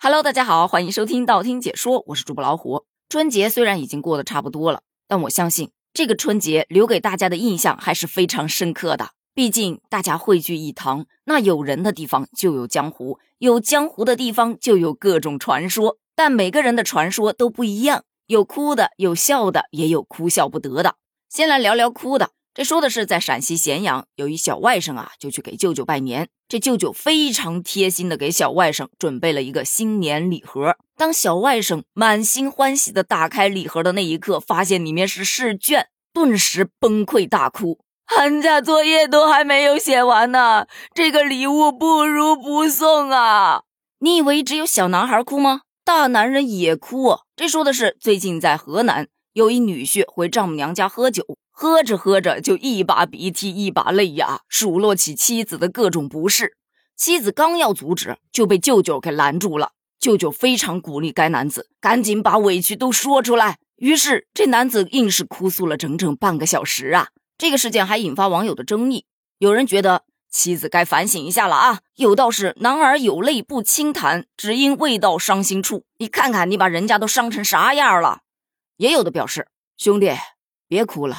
[0.00, 2.84] Hello，大家好，欢迎收听道听解说，我是主播老虎。
[3.08, 9.10] 春节虽然已经过得差不多了，但我相信这个春节留给大家的印象还是非常深刻的。
[9.34, 15.98] 毕竟大家汇聚一堂，那有人的地方就有江湖，有江湖的地方就有各种传说。
[16.14, 20.94] 但每个人的传说都不一样，有哭的，有笑的，也有哭笑不得的。
[21.28, 22.30] 先来聊聊哭的。
[22.58, 26.28] 这说的是在陕西咸阳有一小外甥啊，就去给舅舅拜年。
[26.48, 30.74] 这舅舅非常贴心的给小外甥准备了一个新年礼盒。
[30.96, 37.78] 当小外甥满心欢喜的打开礼盒的那一刻，发现里面是试卷，顿时崩溃大哭。
[38.04, 43.62] 寒假作业都还没有写完呢，这个礼物不如不送啊！
[44.00, 45.60] 你以为只有小男孩哭吗？
[45.84, 47.18] 大男人也哭。
[47.36, 51.24] 这说的是最近在河南有一女婿回丈母娘家喝酒。
[51.60, 56.56] 喝着喝着，就一把鼻涕一把泪呀，数落起妻子的各种不是。
[56.96, 59.72] 妻子刚要阻止，就被舅舅给拦住了。
[59.98, 63.58] 舅舅非常鼓励该男子赶紧把委屈都说出来。
[63.74, 67.08] 于是这男子硬是哭诉了整整半个小时啊！
[67.36, 69.06] 这个事件还引发网友的争议，
[69.38, 71.80] 有人觉得妻子该反省一下了啊！
[71.96, 75.84] 有道是男儿有泪不轻弹，只因未到伤心处。
[75.98, 78.20] 你看看你把人家都伤成啥样了。
[78.76, 80.12] 也有的表示兄弟
[80.68, 81.16] 别哭了。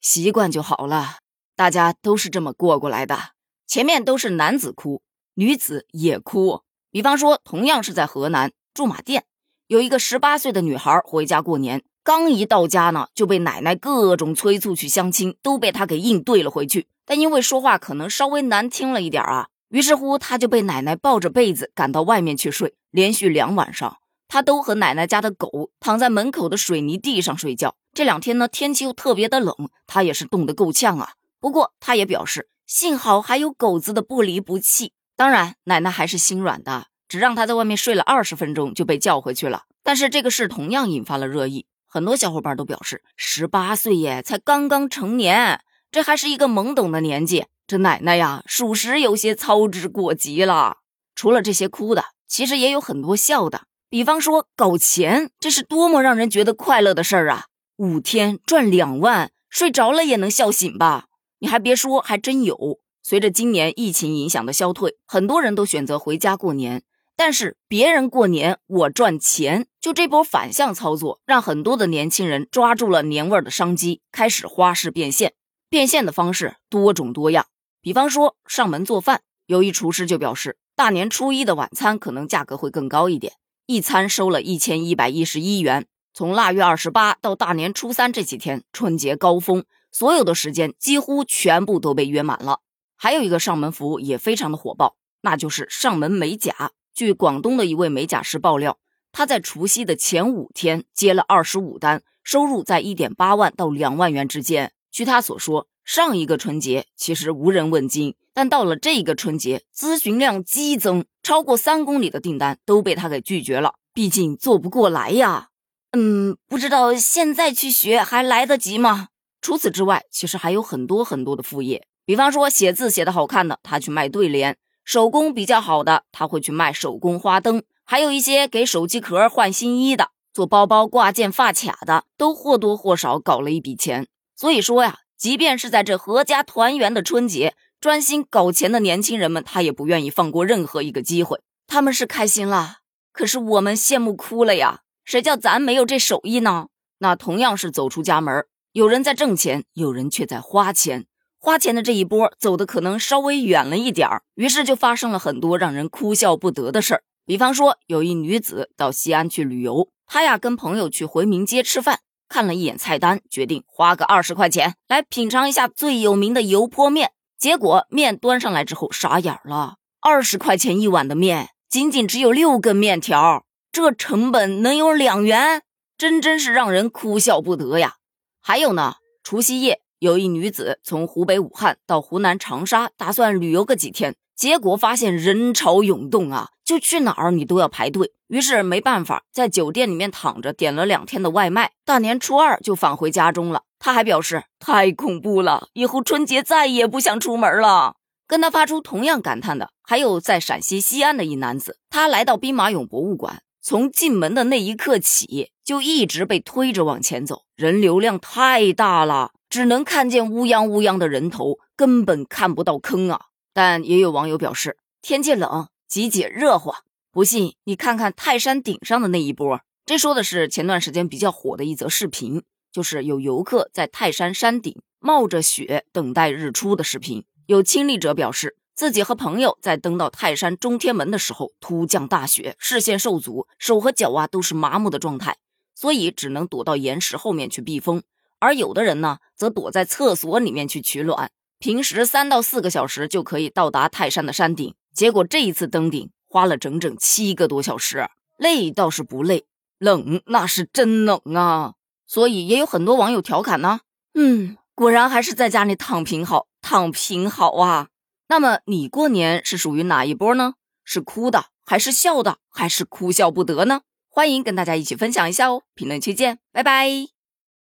[0.00, 1.18] 习惯就好了，
[1.56, 3.18] 大家都是这么过过来的。
[3.66, 5.02] 前面都是男子哭，
[5.34, 6.62] 女子也哭。
[6.90, 9.24] 比方说，同样是在河南驻马店，
[9.66, 16.86] 有一个十八岁的女孩回家过年，刚一到家呢，就被奶奶各种催促去相亲，都被她给应对了回去。
[17.04, 23.98] 但因为说话可能稍微难听了一点啊，于是乎她就被奶奶抱着被子赶到外面去睡，连续两晚上。
[24.28, 27.74] 他都和奶奶家的狗躺在门口的水泥地上睡觉。
[27.92, 29.54] 这两天呢，天气又特别的冷，
[29.86, 31.14] 他也是冻得够呛啊。
[31.40, 34.92] 不过他也表示，幸好还有狗子的不离不弃。
[35.16, 39.62] 当然，奶奶还是心软的，只让他在外面睡了二十分钟就被叫回去了。
[39.82, 50.78] 但是这个事同样引发了热议，很多小伙伴都表示，十八岁耶，才刚刚成年，这还是一个懵懂的年纪，这奶奶呀，属实有些操之过急了。
[51.14, 53.62] 除了这些哭的，其实也有很多笑的。
[53.90, 57.46] 比方说搞钱，这是多么让人觉得快乐的事儿啊！
[57.76, 61.06] 五天赚两万，睡着了也能笑醒吧？
[61.38, 62.80] 你还别说，还真有。
[63.02, 66.82] 随着今年疫情影响的消退，很多人都选择回家过年。
[67.16, 75.32] 但是别人过年，我赚钱，就这波反向操作，让很多的年轻人抓住了年味儿的商机，开始花式变现。
[75.70, 77.46] 变现的方式多种多样，
[77.80, 83.32] 比方说上门做饭，有一厨师就表示，大年初一的晚餐可能价格会更高一点。
[83.70, 85.84] 一餐收了一千一百一十一元。
[86.14, 89.62] 从腊月二十八到大年初三这几天，春节高峰，
[89.92, 92.60] 所有的时间几乎全部都被约满了。
[92.96, 96.70] 还有一个上门服务也非常的火爆，那就是上门美甲。
[96.94, 98.78] 据广东的一位美甲师爆料，
[99.12, 104.72] 他在除夕的前五天接了二十五单，收入在一点八万到两万元之间。
[104.90, 108.14] 据他所说，上一个春节其实无人问津。
[108.32, 113.74] 但到了这个春节，咨询量激增，超过三公里的订单都被他给拒绝了。
[113.92, 115.48] 毕竟做不过来呀。
[115.92, 119.08] 嗯，不知道现在去学还来得及吗？
[119.40, 121.86] 除此之外，其实还有很多很多的副业。
[122.04, 134.06] 比方说，写字写得好看的，他去卖对联；手工比较好的，他会去卖手工花灯；还有一些给手机壳换新衣的，做包包挂件发卡的，都或多或少搞了一笔钱。
[134.38, 137.56] 所以说呀，即便是在这阖家团圆的春节。
[137.80, 141.40] 专心搞钱的年轻人们，他也不愿意放过任何一个机会。
[141.66, 142.76] 他们是开心了，
[143.12, 144.82] 可是我们羡慕哭了呀！
[145.04, 146.68] 谁叫咱没有这手艺呢？
[146.98, 151.06] 那同样是走出家门，有人在挣钱，有人却在花钱。
[151.40, 157.02] 花钱的这一波走的可能稍微远了一点儿，于是就发生了很多让人哭笑不得的事儿。
[157.24, 167.12] 比方说，有一女子到西安去旅游，她呀跟朋友去回民街吃饭，看了一眼菜单，决定花个二十块钱来品尝一下最有名的油泼面。
[167.38, 175.62] 结果面端上来之后傻眼了，二十块钱一碗的面，仅仅只有六根面条，这成本能有两元？
[175.96, 177.96] 真真是让人哭笑不得呀！
[178.40, 178.94] 还有呢，
[179.24, 184.14] 除夕夜有一女子从湖北武汉到湖南长沙，打算旅游个几天。
[184.38, 188.12] 结果发现人潮涌动啊，就去哪儿你都要排队。
[188.28, 191.72] 于是没办法，在酒店里面躺着，点了两天的外卖。
[191.84, 193.62] 大年初二就返回家中了。
[193.80, 197.96] 他还表示太恐怖了，以后春节再也不想出门了。
[198.28, 201.78] 跟他发出同样感叹的，还有在陕西西安的一男子。
[201.90, 213.22] 他来到兵马俑博物馆，从进门的那一刻起，就一直被推着往前走，人流量太大了，只能看见乌泱乌泱的人头，根本看不到坑啊。
[213.58, 216.72] 但也有网友表示，天气冷，集解热乎。
[217.10, 219.60] 不信你看看泰山顶上的那一波。
[219.84, 227.24] 这说的是前段时间比较火的一则视频，就是有游客在泰山山顶冒着雪等待日出的视频。
[227.46, 235.36] 有亲历者表示，自己和朋友在登到泰山中天门的时候，突降大雪，视线受阻，手和脚啊都是麻木的状态，
[235.74, 238.04] 所以只能躲到岩石后面去避风。
[238.38, 241.32] 而有的人呢，则躲在厕所里面去取暖。
[241.58, 249.44] 平时三到四个小时就可以到达泰山的山顶，结果这一次登顶花了整整七个多小时，累倒是不累。
[249.78, 251.74] 冷那是真冷啊，
[252.04, 253.80] 所以也有很多网友调侃呢。
[254.14, 257.88] 嗯，果然还是在家里躺平好，躺平好啊。
[258.28, 260.54] 那么你过年是属于哪一波呢？
[260.84, 263.82] 是哭的，还是笑的，还是哭笑不得呢？
[264.08, 265.62] 欢迎跟大家一起分享一下哦。
[265.74, 267.17] 评论区见，拜拜。